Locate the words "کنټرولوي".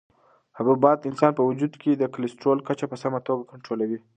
3.51-3.99